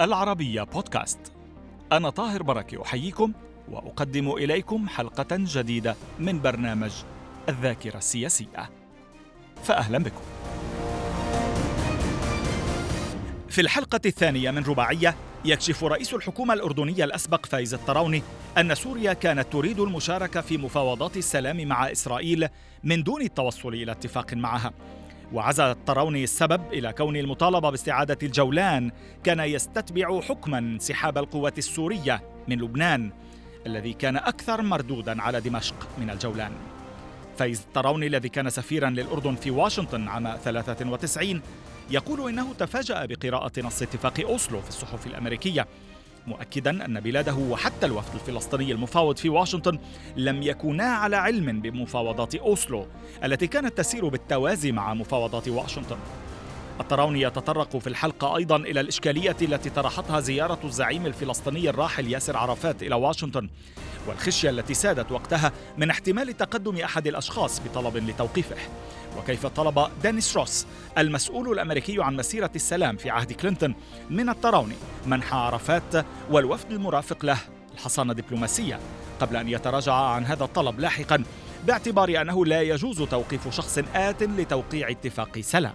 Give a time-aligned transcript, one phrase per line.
[0.00, 1.18] العربية بودكاست.
[1.92, 3.32] أنا طاهر بركة أحييكم
[3.68, 6.92] وأقدم إليكم حلقة جديدة من برنامج
[7.48, 8.70] الذاكرة السياسية.
[9.64, 10.20] فأهلا بكم.
[13.48, 18.22] في الحلقة الثانية من رباعية يكشف رئيس الحكومة الأردنية الأسبق فايز الطراوني
[18.58, 22.48] أن سوريا كانت تريد المشاركة في مفاوضات السلام مع إسرائيل
[22.84, 24.72] من دون التوصل إلى اتفاق معها
[25.32, 28.90] وعزى الطراوني السبب إلى كون المطالبة باستعادة الجولان
[29.24, 33.10] كان يستتبع حكما انسحاب القوات السورية من لبنان
[33.66, 36.52] الذي كان أكثر مردودا على دمشق من الجولان.
[37.38, 41.42] فايز الطراوني الذي كان سفيرا للأردن في واشنطن عام 93
[41.90, 45.66] يقول إنه تفاجأ بقراءة نص اتفاق أوسلو في الصحف الأمريكية
[46.26, 49.78] مؤكدا أن بلاده وحتى الوفد الفلسطيني المفاوض في واشنطن
[50.16, 52.86] لم يكونا على علم بمفاوضات أوسلو
[53.24, 55.96] التي كانت تسير بالتوازي مع مفاوضات واشنطن.
[56.80, 62.82] الطراوني يتطرق في الحلقة أيضا إلى الإشكالية التي طرحتها زيارة الزعيم الفلسطيني الراحل ياسر عرفات
[62.82, 63.48] إلى واشنطن
[64.06, 68.56] والخشية التي سادت وقتها من احتمال تقدم أحد الأشخاص بطلب لتوقيفه.
[69.18, 70.66] وكيف طلب دانيس روس
[70.98, 73.74] المسؤول الأمريكي عن مسيرة السلام في عهد كلينتون
[74.10, 74.74] من الطراوني
[75.06, 77.38] منح عرفات والوفد المرافق له
[77.74, 78.80] الحصانة دبلوماسيه
[79.20, 81.24] قبل أن يتراجع عن هذا الطلب لاحقا
[81.66, 85.74] باعتبار أنه لا يجوز توقيف شخص آت لتوقيع اتفاق سلام.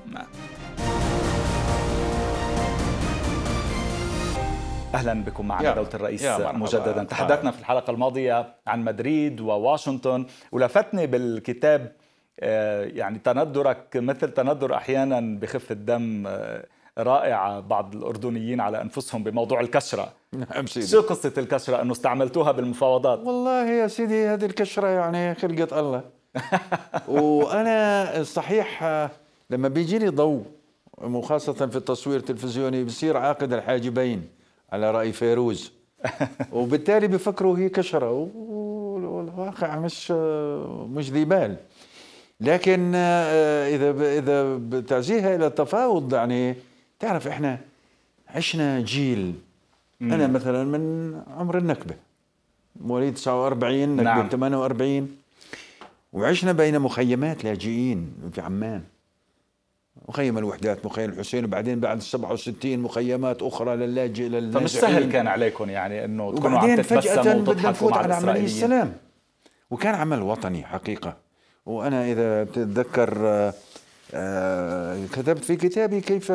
[4.96, 7.04] أهلا بكم معنا دولة الرئيس مجددا.
[7.04, 11.92] تحدثنا في الحلقة الماضية عن مدريد وواشنطن ولفتني بالكتاب
[12.40, 16.66] آه، يعني تندرك مثل تندر أحيانا بخفة الدم آه،
[16.98, 20.14] رائعة بعض الأردنيين على أنفسهم بموضوع الكشرة.
[20.34, 20.88] نعم سيدي.
[20.88, 23.20] شو قصة الكشرة؟ أنه استعملتوها بالمفاوضات.
[23.20, 26.04] والله يا سيدي هذه الكشرة يعني خلقة الله.
[27.08, 29.10] وأنا صحيح آه،
[29.50, 30.44] لما بيجي لي ضوء
[30.98, 34.36] وخاصة في التصوير التلفزيوني بصير عاقد الحاجبين.
[34.72, 35.72] على رأي فيروز.
[36.52, 40.12] وبالتالي بفكروا هي كشرة والواقع مش
[40.92, 41.58] مش ذي بال.
[42.42, 46.56] لكن آه، إذا إذا بتعزيها إلى التفاوض يعني
[47.00, 47.60] تعرف إحنا
[48.30, 49.34] عشنا جيل.
[50.00, 50.14] مم.
[50.14, 51.96] أنا مثلا من عمر النكبة.
[52.82, 54.30] مواليد 49 نكبة نعم.
[54.30, 55.18] 48
[56.14, 58.84] وعشنا بين مخيمات لاجئين في عمان.
[60.10, 65.70] مخيم الوحدات مخيم الحسين وبعدين بعد 67 مخيمات أخرى للاجئ للناجئين فمش سهل كان عليكم
[65.70, 68.94] يعني إنه تكونوا عم تتبسموا وتضحكوا مع على عمليه السلام.
[69.72, 71.18] وكان عمل وطني حقيقة.
[71.66, 73.54] وأنا إذا بتتذكر آه،
[74.14, 76.32] آه، كتبت في كتابي كيف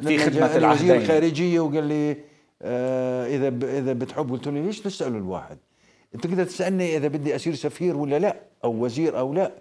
[0.00, 0.90] في خدمة العهدين.
[0.90, 2.16] الخارجية وقال لي
[2.62, 5.58] آه، إذا إذا بتحب قلت له ليش تسألوا الواحد؟
[6.14, 9.52] أنت تقدر تسألني إذا بدي أصير سفير ولا لا أو وزير أو لا.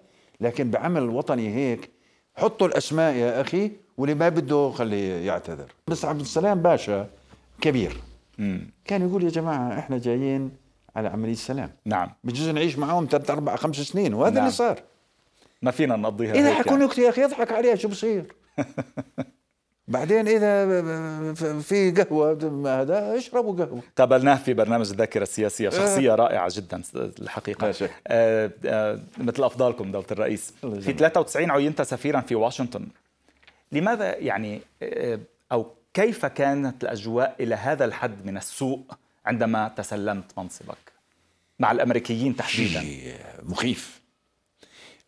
[0.41, 1.96] لكن بعمل وطني هيك
[2.37, 5.73] حطوا الأسماء يا أخي واللي ما بده خليه يعتذر.
[5.87, 7.07] بس عبد السلام باشا
[7.61, 7.97] كبير.
[8.37, 8.69] مم.
[8.85, 10.51] كان يقول يا جماعة إحنا جايين
[10.95, 12.11] على عملية سلام نعم.
[12.23, 14.43] بجوز نعيش معهم ثلاث أربع خمس سنين وهذا نعم.
[14.43, 14.79] اللي صار.
[15.61, 18.25] ما فينا نقضيها إذا حكوا نكته يا أخي يضحك عليها شو بصير؟
[19.87, 23.81] بعدين إذا في قهوة هذا اشربوا قهوة.
[23.97, 26.15] قابلناه في برنامج الذاكرة السياسية؟ شخصية آه.
[26.15, 27.73] رائعة جدا الحقيقة.
[28.07, 30.53] آه آه مثل أفضالكم دولة الرئيس.
[30.61, 32.87] في 93 عينت سفيرا في واشنطن.
[33.71, 35.19] لماذا يعني آه
[35.51, 38.81] أو كيف كانت الأجواء إلى هذا الحد من السوء
[39.25, 40.91] عندما تسلمت منصبك
[41.59, 42.83] مع الأمريكيين تحديدا؟
[43.43, 44.01] مخيف.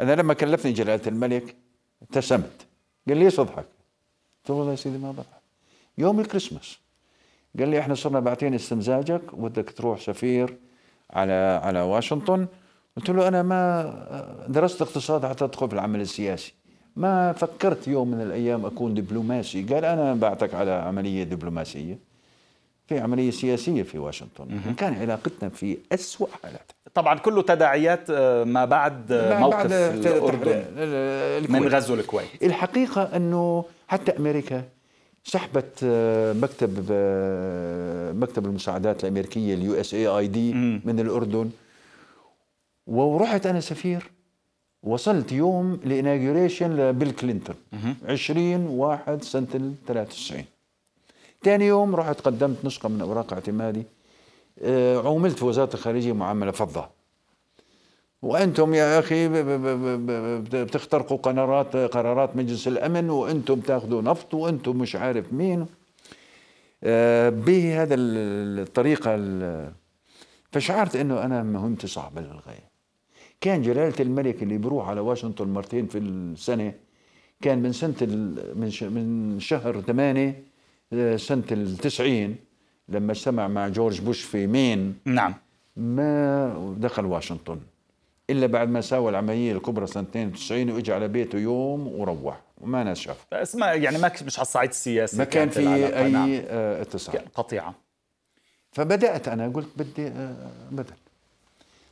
[0.01, 1.56] أنا لما كلفني جلالة الملك
[2.01, 2.68] ابتسمت.
[3.07, 3.66] قال لي ليش تضحك؟
[4.39, 5.41] قلت له والله يا سيدي ما بضحك
[5.97, 6.79] يوم الكريسماس.
[7.59, 10.57] قال لي إحنا صرنا باعتين استمزاجك وبدك تروح سفير
[11.12, 12.47] على على واشنطن.
[12.97, 16.53] قلت له أنا ما درست اقتصاد حتى أدخل في العمل السياسي.
[16.95, 19.63] ما فكرت يوم من الأيام أكون دبلوماسي.
[19.63, 22.08] قال أنا بعتك على عملية دبلوماسية.
[22.89, 24.47] في عملية سياسية في واشنطن.
[24.77, 29.71] كان علاقتنا في أسوأ حالاتها طبعا كله تداعيات آه، ما بعد ما موقف بعد
[30.06, 30.63] الأردن.
[31.53, 32.44] من غزو الكويت.
[32.44, 34.63] الحقيقة أنه حتى أمريكا
[35.24, 40.54] سحبت آه، مكتب آه، مكتب المساعدات الأمريكية ال USAID
[40.85, 41.50] من الأردن.
[42.88, 44.12] ورحت أنا سفير.
[44.83, 47.56] وصلت يوم ل inauguration لبيل كلينتون.
[48.06, 50.44] 20 واحد سنة 93
[51.44, 53.83] ثاني يوم رحت قدمت نسخة من أوراق اعتمادي
[54.62, 56.89] آه، عوملت في وزارة الخارجية معاملة فضة
[58.21, 59.30] وأنتم يا أخي
[60.63, 65.65] بتخترقوا قرارات قرارات مجلس الأمن وأنتم تاخذوا نفط وأنتم مش عارف مين.
[66.83, 69.19] آه، بهذا الطريقة
[70.51, 72.69] فشعرت أنه أنا مهمتي صعبة للغاية.
[73.42, 76.74] كان جلالة الملك اللي بيروح على واشنطن مرتين في السنة
[77.42, 77.95] كان من سنة
[78.89, 80.49] من شهر ثمانية
[81.15, 82.36] سنة التسعين
[82.89, 84.97] لما اجتمع مع جورج بوش في مين.
[85.06, 85.33] نعم.
[85.77, 87.59] ما دخل واشنطن
[88.30, 92.97] إلا بعد ما ساوى العملية الكبرى سنه 92 واجى على بيته يوم وروح وما ناس
[93.00, 95.59] شافه بس ما يعني ما مش على الصعيد السياسي ما كان في
[95.97, 96.41] أي نعم.
[96.47, 97.33] آه، اتصال.
[97.33, 97.75] قطيعة.
[98.71, 100.35] فبدأت أنا قلت بدي آه،
[100.71, 100.94] بدل.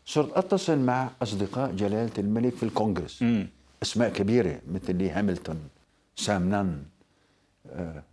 [0.05, 3.21] صرت أتصل مع أصدقاء جلالة الملك في الكونغرس.
[3.23, 3.45] م.
[3.83, 5.59] أسماء كبيرة مثل لي هاملتون
[6.15, 6.96] سام نان آه،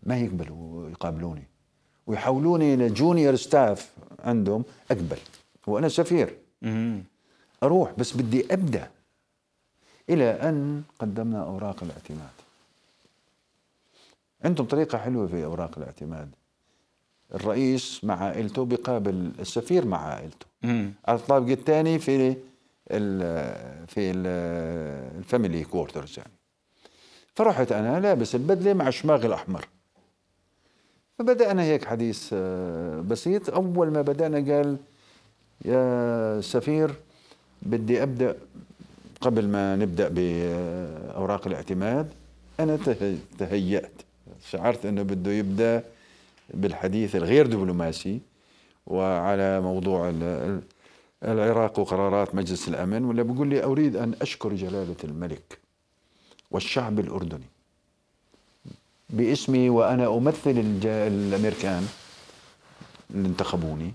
[0.03, 1.45] ما يقبلوا يقابلوني
[2.07, 3.91] ويحولوني ل junior staff
[4.25, 5.19] عندهم أقبل
[5.67, 6.37] وأنا سفير.
[7.63, 8.91] أروح بس بدي أبدأ
[10.11, 12.31] إلى أن قدمنا أوراق الاعتماد.
[14.45, 16.29] عندهم طريقة حلوة في أوراق الاعتماد.
[17.35, 20.47] الرئيس مع عائلته بيقابل السفير مع عائلته.
[21.09, 22.37] على الطابق الثاني في
[22.91, 23.21] ال
[23.87, 24.27] في ال
[25.19, 26.33] ال family quarters يعني.
[27.35, 29.69] فرحت أنا لابس البدلة مع الشماغ الأحمر.
[31.19, 33.51] فبدأنا هيك حديث آه، بسيط.
[33.51, 34.77] أول ما بدأنا قال
[35.65, 36.95] يا سفير
[37.63, 38.37] بدي أبدأ
[39.21, 42.09] قبل ما نبدأ بأوراق الاعتماد.
[42.61, 42.79] أنا
[43.39, 43.93] تهيأت.
[44.51, 45.85] شعرت إنه بده يبدأ
[46.55, 48.21] بالحديث الغير دبلوماسي
[48.87, 50.13] وعلى موضوع
[51.23, 55.64] العراق وقرارات مجلس الأمن ولا بقول لي أريد أن أشكر جلالة الملك.
[56.55, 57.49] والشعب الأردني.
[59.11, 60.55] باسمي وأنا أمثل
[60.85, 61.89] الأمريكان
[63.11, 63.93] اللي انتخبوني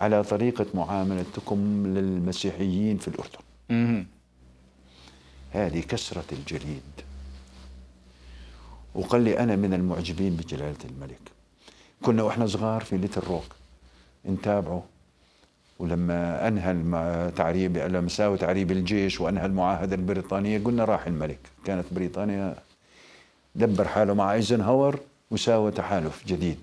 [0.00, 4.06] على طريقة معاملتكم للمسيحيين في الأردن.
[5.50, 6.92] هذه كسرة الجليد.
[8.94, 11.20] وقال لي أنا من المعجبين بجلالة الملك.
[12.02, 13.56] كنا وإحنا صغار في ليتل روك.
[14.26, 14.84] نتابعه.
[15.82, 21.38] ولما أنهى تعريب لما ساوى تعريب الجيش وأنهى المعاهدة البريطانية قلنا راح الملك.
[21.64, 22.54] كانت بريطانيا
[23.54, 25.00] دبر حاله مع إيزنهاور
[25.30, 26.58] وساوى تحالف جديد.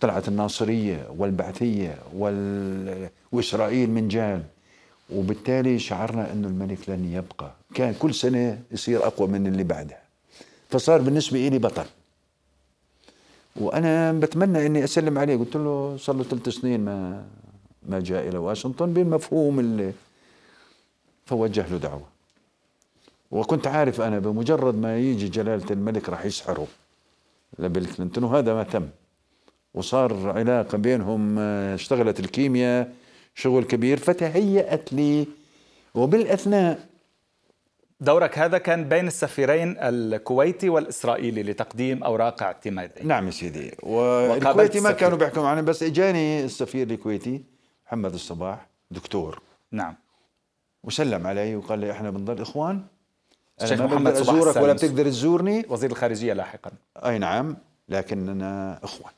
[0.00, 3.08] طلعت الناصرية والبعثية وال...
[3.32, 4.42] وإسرائيل من جال
[5.10, 7.52] وبالتالي شعرنا أنه الملك لن يبقى.
[7.74, 9.98] كان كل سنة يصير أقوى من اللي بعدها.
[10.70, 11.86] فصار بالنسبة إلي بطل.
[13.60, 15.36] وأنا بتمنى أني أسلم عليه.
[15.36, 17.24] قلت له صار له ثلاث سنين ما
[17.88, 19.92] ما جاء إلى واشنطن بالمفهوم اللي
[21.26, 22.06] فوجه له دعوة.
[23.30, 26.66] وكنت عارف أنا بمجرد ما يجي جلالة الملك راح يسحره
[27.58, 28.88] لبيل كلينتون وهذا ما تم.
[29.74, 32.92] وصار علاقة بينهم اشتغلت الكيمياء
[33.34, 35.26] شغل كبير فتهيأت لي.
[35.94, 36.86] وبالأثناء
[38.00, 43.74] دورك هذا كان بين السفيرين الكويتي والإسرائيلي لتقديم أوراق اعتماد نعم سيدي.
[43.82, 47.44] والكويتي ما كانوا بيحكوا معنا بس إجاني السفير الكويتي
[47.86, 49.42] محمد الصباح دكتور.
[49.70, 49.94] نعم.
[50.84, 52.82] وسلم علي وقال لي إحنا بنضل إخوان
[53.62, 55.66] أنا ما بقدر أزورك ولا بتقدر تزورني.
[55.68, 56.70] وزير الخارجية لاحقا.
[56.96, 57.56] أي نعم
[57.88, 59.12] لكننا إخوان.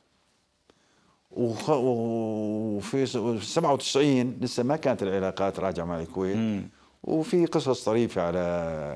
[1.31, 3.05] وفي
[3.41, 6.61] 97 لسه ما كانت العلاقات راجعة مع الكويت.
[7.07, 8.39] وفي قصص طريفة على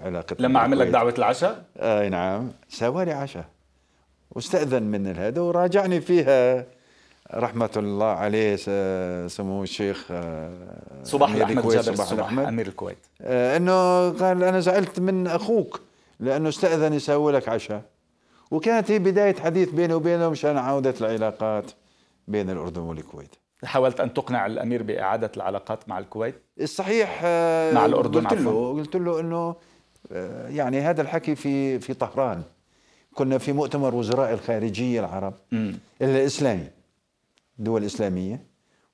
[0.05, 2.51] علاقتنا لما عمل لك دعوة العشاء؟ اي نعم.
[2.69, 3.45] سوى عشاء.
[4.31, 6.65] واستأذن من هذا وراجعني فيها.
[7.33, 8.55] رحمة الله عليه
[9.27, 10.51] سمو الشيخ آه،
[11.03, 12.97] صباح الأحمد جابر صباح الأحمد أمير الكويت.
[13.21, 15.81] آه، أنه قال أنا زعلت من أخوك
[16.19, 17.81] لأنه استأذن يسوي لك عشاء.
[18.51, 21.71] وكانت هي بداية حديث بيني وبينه مشان عودة العلاقات
[22.27, 23.35] بين الأردن والكويت.
[23.63, 28.95] حاولت أن تقنع الأمير بإعادة العلاقات مع الكويت؟ الصحيح آه، مع الأردن قلت له قلت
[28.95, 29.55] له أنه
[30.11, 32.43] آه، يعني هذا الحكي في في طهران
[33.13, 35.71] كنا في مؤتمر وزراء الخارجية العرب م.
[36.01, 36.67] الإسلامي
[37.59, 38.45] الدول الإسلامية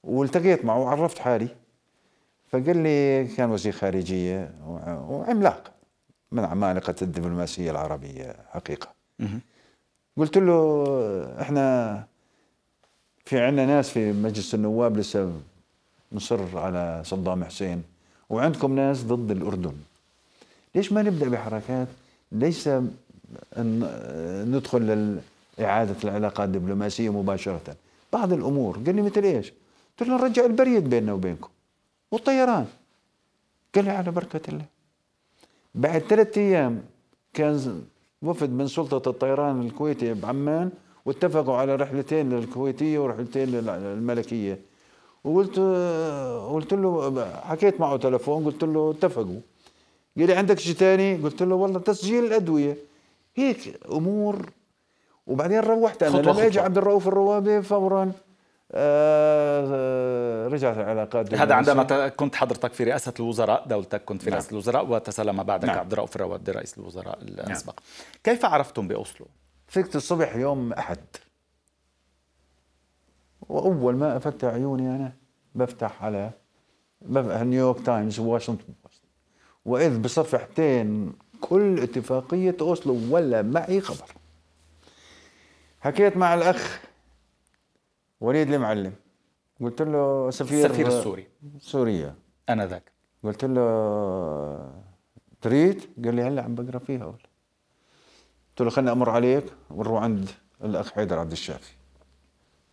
[0.04, 1.48] والتقيت معه وعرفت حالي
[2.48, 4.56] فقال لي كان وزير خارجية
[5.10, 5.72] وعملاق
[6.32, 9.28] من عمالقة الدبلوماسية العربية حقيقة م.
[10.18, 10.84] قلت له
[11.42, 12.08] إحنا
[13.28, 15.32] في عندنا ناس في مجلس النواب لسه
[16.12, 17.84] مصر على صدام حسين
[18.30, 19.74] وعندكم ناس ضد الأردن.
[20.76, 21.88] ليش ما نبدأ بحركات؟
[22.32, 22.88] ليس أن
[24.52, 25.20] ندخل
[25.58, 27.76] لإعادة العلاقات الدبلوماسية مباشرة.
[28.14, 28.78] بعض الأمور.
[28.86, 29.54] قال لي مثل إيش؟
[30.00, 31.50] قلت له نرجع البريد بيننا وبينكم.
[32.12, 32.66] والطيران.
[33.76, 34.66] قال لي على بركة الله.
[35.76, 36.84] بعد ثلاثة أيام
[37.34, 37.84] كان
[38.22, 40.72] وفد من سلطة الطيران الكويتي بعمان
[41.08, 44.60] واتفقوا على رحلتين للكويتية ورحلتين للملكية
[45.24, 45.60] وقلت
[46.54, 49.40] قلت له حكيت معه تلفون قلت له اتفقوا
[50.18, 52.78] قال لي عندك شيء ثاني قلت له والله تسجيل الأدوية
[53.36, 54.50] هيك أمور
[55.28, 58.12] وبعدين روحت أنا لما اجى عبد الرؤوف الروابي فورا
[58.72, 64.40] آه رجعت العلاقات هذا عندما كنت حضرتك في رئاسة الوزراء دولتك كنت في نعم.
[64.40, 65.80] رئاسة الوزراء وتسلم بعدك نعم.
[65.80, 67.86] عبد الرؤوف الروابدة رئيس الوزراء الأسبق نعم.
[68.24, 69.28] كيف عرفتم بأوسلو؟
[69.68, 71.00] فقت الصبح يوم أحد.
[73.50, 75.14] وأول ما أفتح عيوني أنا
[75.56, 76.32] بفتح على
[77.02, 79.02] نيويورك تايمز وواشنطن بوست
[79.66, 84.12] وإذ بصفحتين كل اتفاقية أوسلو ولا معي خبر.
[85.80, 86.82] حكيت مع الأخ
[88.22, 88.94] وليد المعلم.
[89.62, 91.28] قلت له سفير السفير السوري.
[91.60, 92.16] سوريا.
[92.50, 92.92] أنا ذاك.
[93.24, 94.84] قلت له
[95.42, 97.27] تريد؟ قال لي هلا عم بقرأ فيها ولا
[98.58, 100.30] قلت له خليني أمر عليك ونروح عند
[100.64, 101.72] الأخ حيدر عبد الشافي.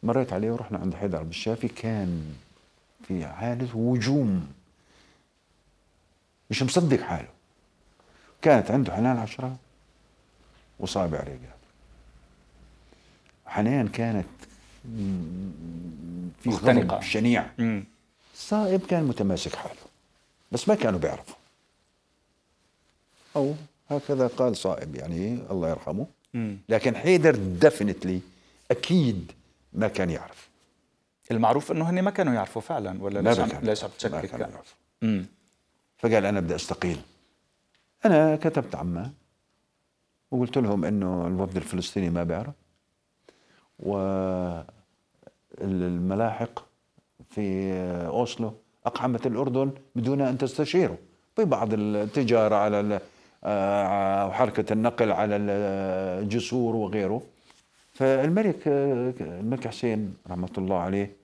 [0.03, 2.35] مريت عليه ورحنا عند حيدر عبد الشافي كان
[3.09, 4.53] في حالة هجوم.
[6.51, 7.29] مش مصدق حاله.
[8.43, 9.57] كانت عنده حنان عشرة
[10.81, 11.39] وصابع رجال
[13.47, 14.27] حنان كانت
[16.43, 17.47] في غضب شنيع.
[18.35, 19.75] صائب كان متماسك حاله
[20.53, 21.35] بس ما كانوا بيعرفوا.
[23.37, 23.55] أو
[23.89, 26.07] هكذا قال صائب يعني الله يرحمه.
[26.69, 28.21] لكن حيدر دفنتلي
[28.71, 29.33] أكيد
[29.73, 30.49] ما كان يعرف.
[31.31, 34.51] المعروف إنه هن ما كانوا يعرفوا فعلا ولا ليش عم ليش عم تشكك كان
[35.99, 36.99] فقال أنا بدي أستقيل.
[38.05, 39.13] أنا كتبت عمان
[40.31, 42.55] وقلت لهم إنه الوفد الفلسطيني ما بيعرف
[45.59, 46.65] والملاحق
[47.31, 47.73] في
[48.07, 48.55] أوسلو
[48.87, 50.99] أقحمت الأردن بدون أن تستشيره.
[51.39, 53.01] ببعض التجارة على
[53.47, 57.23] آه، حركه النقل على الجسور وغيره.
[57.93, 58.69] فالملك
[59.21, 61.17] الملك حسين رحمة الله عليه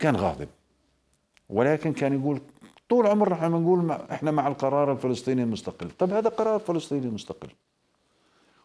[0.00, 0.48] كان غاضب
[1.48, 2.40] ولكن كان يقول
[2.88, 5.90] طول عمرنا إحنا بنقول إحنا مع القرار الفلسطيني المستقل.
[5.90, 7.48] طب هذا قرار فلسطيني مستقل.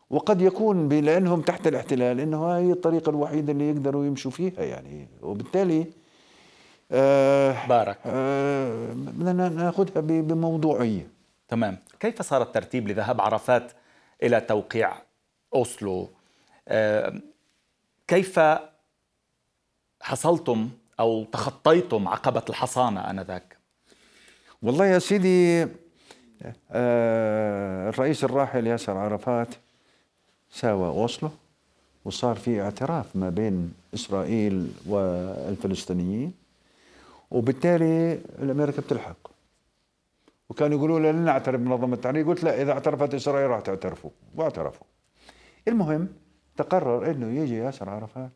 [0.10, 5.08] وقد يكون لأنهم تحت الاحتلال إنه هاي الطريقة الوحيدة اللي يقدروا يمشوا فيها يعني.
[5.22, 5.86] وبالتالي
[6.92, 7.98] آه بارك.
[8.06, 11.17] آه بدنا ناخذها بموضوعية.
[11.48, 11.78] تمام.
[12.00, 13.72] كيف صار الترتيب لذهاب عرفات
[14.24, 14.94] إلى توقيع
[15.56, 16.10] أوسلو؟
[16.68, 17.22] آه
[18.08, 18.40] كيف
[20.02, 23.58] حصلتم أو تخطيتم عقبة الحصانة آنذاك؟
[24.62, 25.68] والله يا سيدي
[26.72, 29.48] آه الرئيس الراحل ياسر عرفات
[30.52, 31.30] ساوى أوسلو
[32.06, 36.34] وصار في اعتراف ما بين إسرائيل والفلسطينيين
[37.32, 39.37] وبالتالي الأمريكا بتلحق.
[40.50, 42.28] وكانوا يقولوا لنا نعترف بمنظمة التحرير.
[42.28, 44.88] قلت لا إذا اعترفت إسرائيل راح تعترفوا واعترفوا.
[45.68, 46.08] المهم
[46.58, 48.32] تقرر إنه يجي ياسر عرفات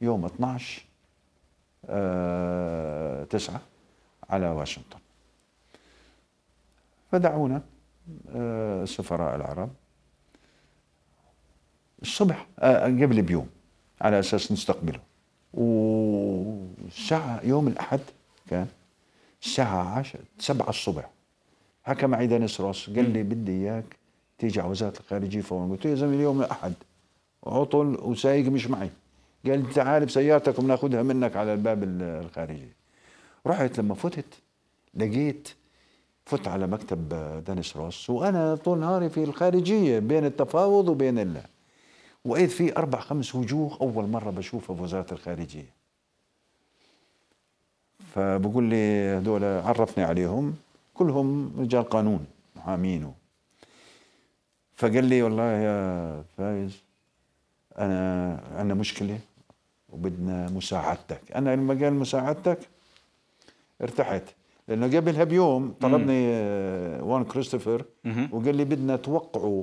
[0.00, 0.84] يوم 12
[1.86, 3.60] آه تسعة
[4.30, 4.98] على واشنطن.
[7.12, 7.62] فدعونا
[8.34, 9.70] آه السفراء العرب.
[12.02, 13.48] الصبح آه قبل بيوم
[14.00, 15.00] على أساس نستقبله.
[15.54, 18.00] والساعة يوم الأحد
[18.50, 18.66] كان
[19.42, 21.10] الساعة عشر سبعة الصبح.
[21.88, 23.84] حكى معي دانيس روس قال لي بدي إياك
[24.38, 25.68] تيجي على وزارة الخارجية فورا.
[25.70, 26.72] قلت له يا زلمة اليوم الأحد
[27.46, 28.90] عطل وسايق مش معي.
[29.46, 32.68] قال لي تعال بسيارتك وبناخذها منك على الباب الخارجي.
[33.46, 34.34] رحت لما فتت
[34.94, 35.48] لقيت
[36.24, 37.08] فت على مكتب
[37.46, 41.44] دانيس روس وأنا طول نهاري في الخارجية بين التفاوض وبين الله
[42.24, 45.72] وإذ في أربع خمس وجوه أول مرة بشوفها في وزارة الخارجية.
[48.14, 50.56] فبقول لي هذول عرفني عليهم.
[50.98, 52.26] كلهم رجال قانون
[52.56, 53.12] محامين.
[54.74, 55.78] فقال لي والله يا
[56.36, 56.72] فايز
[57.78, 58.00] أنا
[58.56, 59.18] عندنا مشكلة
[59.92, 61.22] وبدنا مساعدتك.
[61.34, 62.58] أنا لما قال مساعدتك
[63.82, 64.22] ارتحت.
[64.68, 67.84] لأنه قبلها بيوم طلبني آه، وان كريستوفر
[68.32, 69.62] وقال لي بدنا توقعوا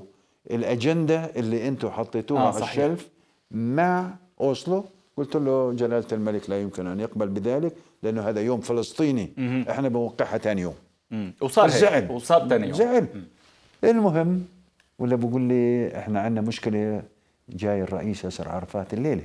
[0.51, 3.09] الأجندة اللي أنتم حطيتوها آه على الشلف
[3.51, 4.85] مع أوسلو.
[5.17, 9.33] قلت له جلالة الملك لا يمكن أن يقبل بذلك لأنه هذا يوم فلسطيني.
[9.69, 10.75] إحنا بنوقعها ثاني يوم.
[11.41, 12.77] وصار زعل وصار ثاني يوم.
[12.77, 13.07] زعل
[13.83, 14.45] المهم
[14.99, 17.01] ولا بقول لي إحنا عندنا مشكلة
[17.49, 19.23] جاي الرئيس ياسر عرفات الليلة.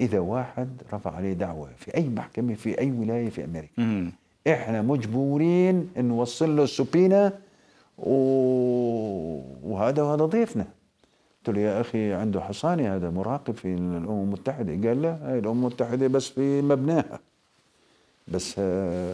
[0.00, 3.82] إذا واحد رفع عليه دعوة في أي محكمة في أي ولاية في أمريكا.
[3.82, 4.12] مم.
[4.48, 7.32] إحنا مجبورين نوصل له السبينة
[7.98, 10.66] وهذا وهذا ضيفنا.
[11.46, 14.88] قلت له يا أخي عنده حصاني هذا مراقب في الأمم المتحدة.
[14.88, 17.20] قال لا هاي الأمم المتحدة بس في مبناها.
[18.28, 18.58] بس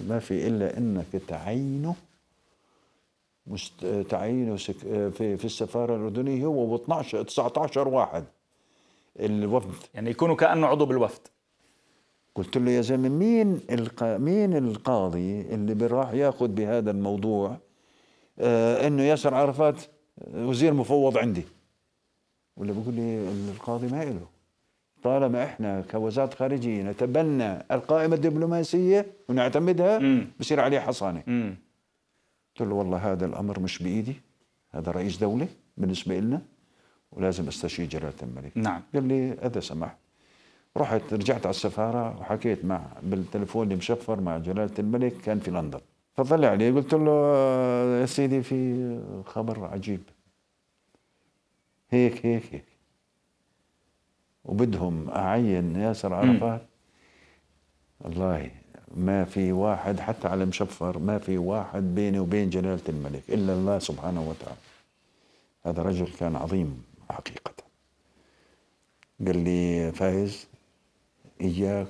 [0.09, 1.95] ما في إلا إنك تعينه
[3.47, 3.87] مست...
[4.09, 4.77] تعينه سك...
[5.11, 8.25] في في السفارة الأردنية هو و 12 19 واحد
[9.21, 9.75] الوفد.
[9.95, 11.21] يعني يكونوا كأنه عضو بالوفد.
[12.35, 14.03] قلت له يا زلمة مين الق...
[14.03, 17.57] مين القاضي اللي راح ياخذ بهذا الموضوع؟
[18.39, 19.77] آه إنه ياسر عرفات
[20.35, 21.43] وزير مفوض عندي.
[22.57, 24.40] ولا بقول لي القاضي ما له
[25.03, 31.23] طالما إحنا كوزارة خارجية نتبنى القائمة الدبلوماسية ونعتمدها بصير عليه حصانة.
[32.51, 34.15] قلت له والله هذا الأمر مش بإيدي
[34.71, 36.43] هذا رئيس دولة بالنسبة لنا
[37.13, 38.53] ولازم أستشير جلالة الملك.
[38.55, 38.83] نعم.
[38.95, 39.97] قال لي إذا سمحت.
[40.77, 45.81] رحت رجعت على السفارة وحكيت مع بالتليفون اللي مشفر مع جلالة الملك كان في لندن.
[46.15, 47.13] فطلع لي قلت له
[48.01, 50.01] يا سيدي في خبر عجيب.
[51.91, 52.70] هيك هيك هيك.
[54.45, 56.63] وبدهم أعين ياسر عرفات.
[58.01, 58.51] والله
[58.97, 63.79] ما في واحد حتى على مشفر ما في واحد بيني وبين جلالة الملك إلا الله
[63.79, 64.61] سبحانه وتعالى.
[65.67, 67.55] هذا رجل كان عظيم حقيقة.
[69.27, 70.47] قال لي فايز
[71.41, 71.87] إياك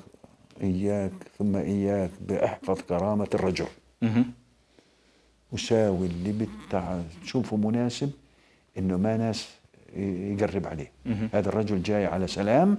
[0.63, 3.67] إياك ثم إياك بأحفظ كرامة الرجل.
[5.53, 8.11] وساوي اللي بتاع تشوفه مناسب
[8.79, 9.49] إنه ما ناس
[9.97, 10.93] يقرب عليه.
[11.33, 12.79] هذا الرجل جاي على سلام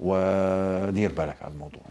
[0.00, 1.82] ودير بالك على الموضوع.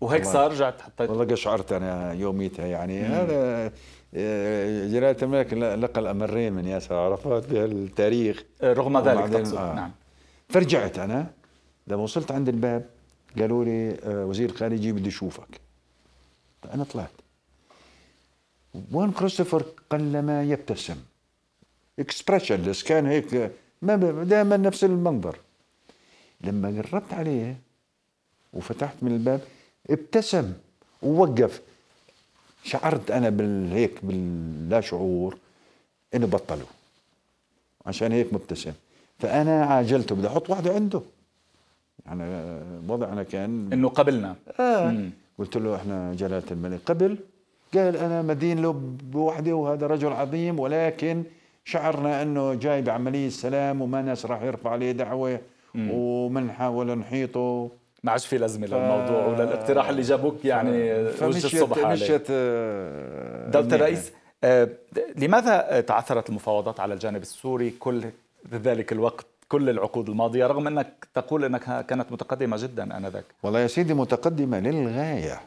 [0.00, 3.02] وهيك صار؟ رجعت حطيت والله قشعرت أنا يوميتها يعني.
[3.02, 3.14] مم.
[3.14, 3.72] هذا
[4.86, 8.44] جلاله الملك لقى الأمرين من ياسر عرفات بهالتاريخ.
[8.62, 9.74] آه، رغم ذلك آه.
[9.74, 9.90] نعم.
[10.48, 11.26] فرجعت أنا
[11.86, 12.86] لما وصلت عند الباب
[13.38, 15.60] قالوا لي آه، وزير الخارجية بده يشوفك.
[16.74, 17.10] أنا طلعت.
[18.92, 20.96] وين كريستوفر قلما يبتسم؟
[21.98, 25.36] اكسبريشنلس كان هيك ما دائما نفس المنظر.
[26.40, 27.56] لما قربت عليه
[28.52, 29.40] وفتحت من الباب
[29.90, 30.52] ابتسم
[31.02, 31.62] ووقف.
[32.64, 35.38] شعرت أنا بالهيك باللا شعور
[36.14, 36.66] إنه بطلوا.
[37.86, 38.72] عشان هيك مبتسم.
[39.18, 41.00] فأنا عاجلته بدي أحط واحدة عنده.
[42.06, 42.22] يعني
[42.88, 44.36] وضعنا كان إنه قبلنا.
[44.60, 45.08] آه.
[45.38, 47.18] قلت له إحنا جلالة الملك قبل.
[47.74, 48.72] قال أنا مدين له
[49.12, 51.24] بوحده وهذا رجل عظيم ولكن
[51.64, 55.40] شعرنا أنه جاي بعملية سلام وما ناس راح يرفع عليه دعوة
[55.74, 57.70] ومنحاول نحيطه.
[58.04, 58.74] ما عادش في لازمة ف...
[58.74, 64.12] للموضوع وللاقتراح اللي جابوك يعني وجه الصبح عليه مشيت آه، دولة الرئيس
[64.44, 64.68] آه
[65.16, 68.04] لماذا تعثرت المفاوضات على الجانب السوري كل
[68.52, 73.24] ذلك الوقت كل العقود الماضية؟ رغم أنك تقول أنك كانت متقدمة جدا آنذاك.
[73.42, 75.40] والله يا سيدي متقدمة للغاية.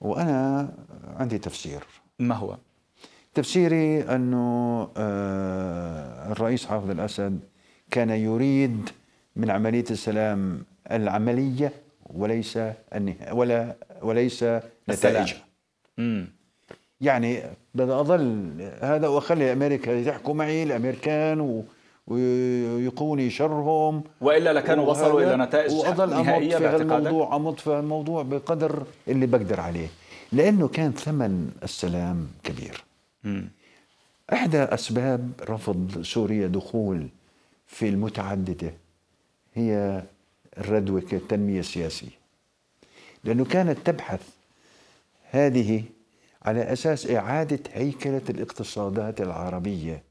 [0.00, 0.68] وأنا
[1.16, 1.84] عندي تفسير.
[2.18, 2.56] ما هو؟
[3.38, 7.40] تفسيري أنه آه، الرئيس حافظ الأسد
[7.90, 8.90] كان يريد
[9.36, 11.72] من عملية السلام العملية
[12.06, 12.58] وليس
[12.94, 14.44] النهاية ولا وليس
[14.90, 15.44] نتائجها.
[17.00, 17.42] يعني
[17.74, 21.64] بدي أظل هذا وأخلي أمريكا يحكوا معي الأمريكان
[22.06, 24.04] ويقوني شرهم.
[24.20, 29.60] وإلا لكانوا وصلوا إلى نتائج وأظل أمط في الموضوع أمط في الموضوع بقدر اللي بقدر
[29.60, 29.88] عليه.
[30.32, 32.87] لأنه كان ثمن السلام كبير.
[33.28, 33.48] مم.
[34.32, 37.08] إحدى أسباب رفض سوريا دخول
[37.66, 38.74] في المتعددة
[39.54, 40.02] هي
[40.58, 42.18] الردوة كالتنمية السياسية.
[43.24, 44.20] لأنه كانت تبحث
[45.30, 45.82] هذه
[46.42, 50.02] على أساس إعادة هيكلة الاقتصادات العربية.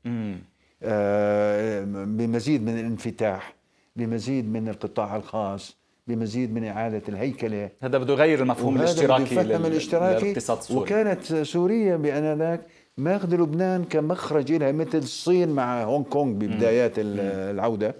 [0.83, 3.53] آه بمزيد من الانفتاح
[3.95, 5.77] بمزيد من القطاع الخاص
[6.07, 7.69] بمزيد من إعادة الهيكلة.
[7.81, 9.51] هذا بده يغير المفهوم الاشتراكي لل...
[9.65, 10.25] الاشتراكي.
[10.25, 10.79] للاقتصاد السوري.
[10.79, 12.61] وكانت سوريا بأنذاك
[12.97, 17.95] ماخذ لبنان كمخرج لها مثل الصين مع هونغ كونغ ببدايات العودة.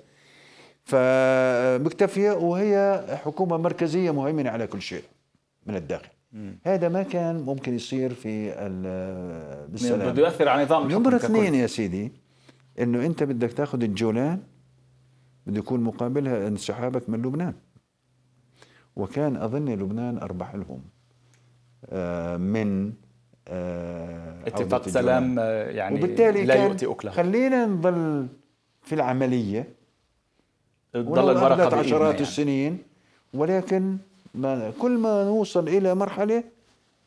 [0.84, 5.04] فمكتفية وهي حكومة مركزية مهيمنة على كل شيء
[5.66, 6.10] من الداخل.
[6.32, 6.60] مم.
[6.64, 8.50] هذا ما كان ممكن يصير في
[9.70, 10.14] بالسلام.
[10.14, 12.12] بده يأثر على نظام نمرة اثنين يا سيدي
[12.80, 14.40] إنه أنت بدك تاخذ الجولان
[15.48, 17.54] بده يكون مقابلها انسحابك من لبنان.
[18.96, 20.82] وكان أظن لبنان اربح لهم
[21.90, 22.94] آه، من
[24.48, 27.12] اتفاق سلام آه، يعني وبالتالي لا يؤتي أكله.
[27.12, 28.28] خلينا نضل
[28.84, 29.68] في العملية.
[30.94, 32.22] تضل المرقه عشرات يعني.
[32.22, 32.78] السنين
[33.34, 33.98] ولكن
[34.36, 36.44] ما كل ما نوصل إلى مرحلة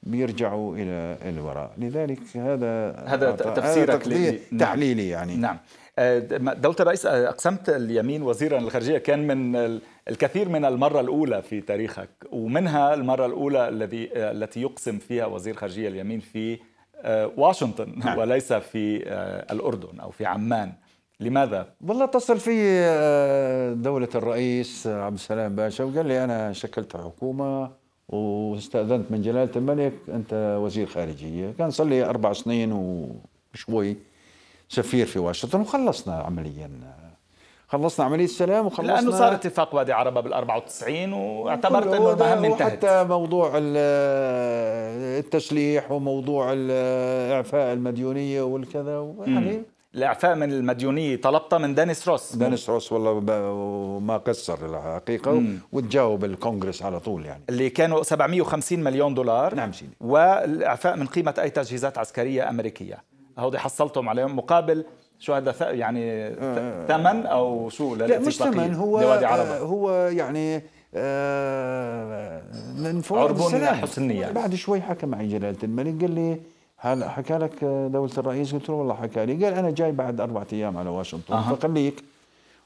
[0.02, 1.72] بيرجعوا إلى الوراء.
[1.78, 4.30] لذلك هذا هذا تفسيرك لي...
[4.50, 4.60] نعم.
[4.60, 5.36] تحليلي يعني.
[5.36, 5.56] نعم.
[5.56, 9.56] آه، دولة الرئيس آه، أقسمت اليمين وزيرا للخارجية كان من
[10.08, 15.54] الكثير من المرة الأولى في تاريخك ومنها المرة الأولى الذي آه، التي يقسم فيها وزير
[15.54, 16.58] خارجية اليمين في
[17.36, 18.18] واشنطن نعم.
[18.18, 19.02] وليس في
[19.52, 20.72] الأردن أو في عمان
[21.20, 27.70] لماذا؟ والله اتصل في آه، دولة الرئيس عبد السلام باشا وقال لي أنا شكلت حكومة
[28.08, 33.96] واستأذنت من جلالة الملك أنت وزير خارجية كان صار لي أربع سنين وشوي
[34.70, 36.70] سفير في واشنطن وخلصنا عمليا.
[37.68, 42.62] خلصنا عملية السلام وخلصنا لأنه صار اتفاق وادي عربة بال 94 واعتبرت أنه المهمة انتهت
[42.62, 43.52] وحتى موضوع
[45.18, 46.52] التسليح وموضوع
[47.32, 49.62] إعفاء المديونية والكذا يعني
[49.94, 52.36] الإعفاء من المديونية طلبتها من دانيس روس.
[52.36, 53.20] دانيس روس والله
[54.02, 57.42] ما قصر الحقيقة وتجاوب الكونغرس على طول يعني.
[57.48, 59.96] اللي كانوا 750 مليون دولار نعم سيدي.
[60.00, 63.10] والإعفاء من قيمة أي تجهيزات عسكرية أمريكية.
[63.40, 64.84] هودي حصلتهم عليهم مقابل
[65.18, 69.58] شو هذا يعني آه ثمن أو شو لا مش ثمن هو عربة.
[69.58, 70.62] هو يعني
[70.94, 72.42] آه
[72.76, 74.34] من عربون حسنية يعني.
[74.34, 76.40] بعد شوي حكى معي جلالة الملك قال لي
[76.76, 80.46] هل حكى لك دولة الرئيس قلت له والله حكى لي قال أنا جاي بعد أربعة
[80.52, 81.54] أيام على واشنطن أه.
[81.54, 82.04] فخليك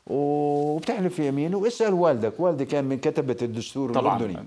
[0.07, 4.17] وبتحلف يمين واسأل والدك والدي كان من كتبة الدستور طبعا.
[4.17, 4.45] الأردني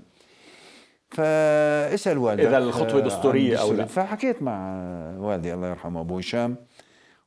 [1.08, 2.44] فاسأل والدك.
[2.44, 3.84] إذا الخطوة دستورية أو لا.
[3.84, 4.82] فحكيت مع
[5.18, 6.56] والدي الله يرحمه أبو هشام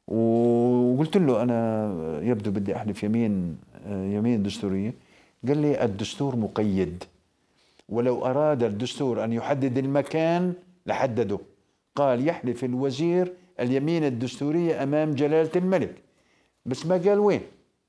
[0.08, 4.94] وقلت له أنا يبدو بدي أحلف يمين يمين دستورية.
[5.48, 7.04] قال لي الدستور مقيد.
[7.89, 10.54] ولو أراد الدستور أن يحدد المكان
[10.86, 11.39] لحدده.
[11.96, 15.96] قال يحلف الوزير اليمين الدستورية أمام جلالة الملك.
[16.65, 17.41] بس ما قال وين.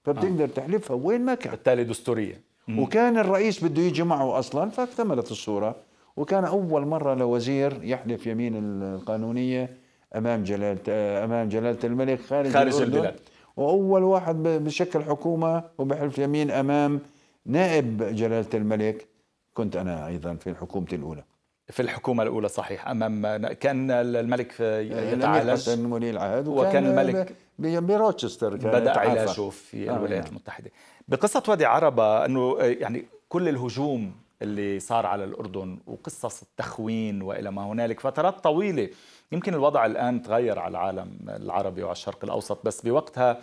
[0.05, 0.47] فبتقدر آه.
[0.47, 1.51] تحلفها وين ما كان.
[1.51, 2.52] بالتالي دستورية.
[2.79, 5.77] وكان الرئيس بده يجي معه أصلا فاكتملت الصورة.
[6.17, 9.77] وكان أول مرة لوزير يحلف يمين القانونية
[10.17, 10.81] أمام جلالة
[11.25, 13.21] أمام جلالة الملك خارج, خارج البلاد.
[13.57, 17.01] وأول واحد بشكل حكومة وبحلف يمين أمام
[17.47, 19.07] نائب جلالة الملك
[19.55, 21.25] كنت أنا أيضا في الحكومة الأولى.
[21.71, 22.89] في الحكومة الأولى صحيح.
[22.89, 25.93] أمام كان الملك يتعالج.
[25.93, 30.29] ولي العهد وكان الملك بروتشستر بدأ علاجه في آه الولايات يعني.
[30.29, 30.71] المتحدة.
[31.09, 37.63] بقصة وادي عربة أنه يعني كل الهجوم اللي صار على الأردن وقصص التخوين وإلى ما
[37.67, 38.89] هنالك فترات طويلة
[39.33, 43.39] يمكن الوضع الآن تغير على العالم العربي وعلى الشرق الأوسط بس بوقتها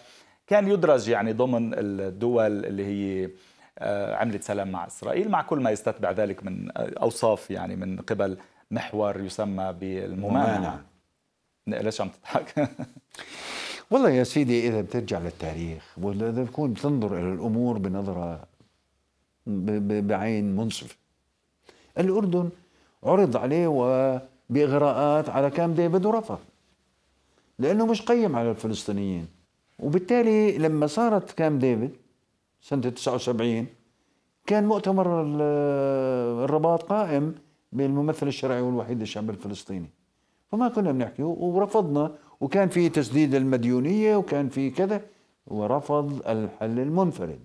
[0.48, 3.30] كان يدرج يعني ضمن الدول اللي هي آه،
[4.16, 8.38] عملت سلام مع إسرائيل مع كل ما يستتبع ذلك من أوصاف يعني من قبل
[8.72, 10.82] محور يسمى بالممانعة.
[11.68, 12.70] ليش عم تضحك؟
[13.92, 18.48] والله يا سيدي إذا بترجع للتاريخ وإذا بتكون بتنظر إلى الأمور بنظرة
[20.02, 20.96] بعين منصفة
[21.98, 22.50] الأردن
[23.04, 26.40] عرض عليه وبإغراءات على كام ديفيد ورفض
[27.60, 29.28] لأنه مش قيم على الفلسطينيين.
[29.80, 31.92] وبالتالي لما صارت كام ديفيد
[32.62, 33.68] سنة 79
[34.46, 35.24] كان مؤتمر
[36.44, 37.36] الرباط قائم
[37.72, 39.90] بالممثل الشرعي والوحيد للشعب الفلسطيني.
[40.52, 45.02] فما كنا بنحكي ورفضنا وكان في تسديد المديونية وكان في كذا
[45.48, 47.40] ورفض الحل المنفرد.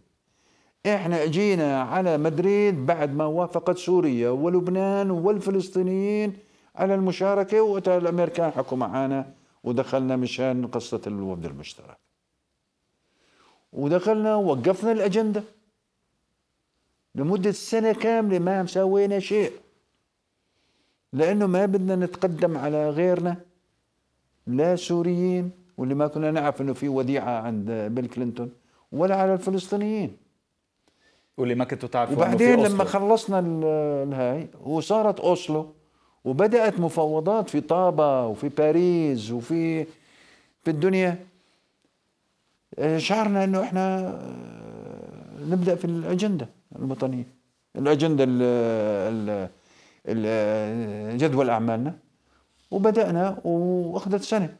[0.86, 6.36] إحنا اجينا على مدريد بعد ما وافقت سوريا ولبنان والفلسطينيين
[6.76, 12.03] على المشاركة وقتها الامريكان حكوا معنا ودخلنا مشان قصة الوفد المشترك.
[13.74, 15.42] ودخلنا ووقفنا الأجندة
[17.14, 19.52] لمدة سنة كاملة ما سوينا شيء.
[21.12, 23.36] لأنه ما بدنا نتقدم على غيرنا
[24.46, 28.52] لا سوريين واللي ما كنا نعرف إنه في وديعة عند بيل كلينتون
[28.92, 30.16] ولا على الفلسطينيين.
[31.36, 33.38] واللي ما كنتوا تعرفوا وبعدين لما خلصنا
[34.02, 35.72] الهاي وصارت أوسلو
[36.24, 39.84] وبدأت مفاوضات في طابا وفي باريس وفي
[40.62, 41.26] في الدنيا.
[42.96, 47.26] شعرنا إنه إحنا آه، نبدأ في الأجندة الوطنية.
[47.76, 48.24] الأجندة
[51.16, 51.94] جدول أعمالنا.
[52.70, 54.56] وبدأنا وأخذت سنة.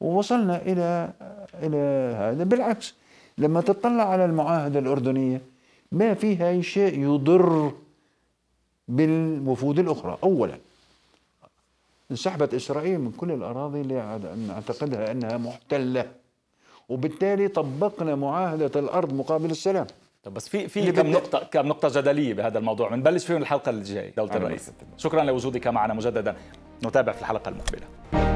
[0.00, 1.12] ووصلنا إلى
[1.54, 1.76] إلى
[2.18, 2.44] هذا.
[2.44, 2.94] بالعكس
[3.38, 5.40] لما تطلع على المعاهدة الأردنية
[5.92, 7.72] ما فيها أي شيء يضر
[8.88, 10.18] بالوفود الأخرى.
[10.22, 10.58] اولا
[12.10, 16.19] انسحبت إسرائيل من كل الأراضي اللي نعتقدها أنها محتلة.
[16.90, 19.86] وبالتالي طبقنا معاهدة الأرض مقابل السلام.
[20.24, 22.88] طب بس في في كم نقطة كم نقطة جدلية بهذا الموضوع.
[22.88, 24.70] بنبلش فيهم الحلقة الجاية دولة الرئيس.
[24.96, 26.36] شكرا لوجودك معنا مجددا.
[26.86, 28.29] نتابع في الحلقة المقبلة.